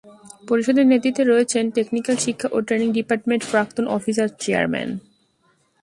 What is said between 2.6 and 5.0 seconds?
Training department প্রাক্তন officer chairman.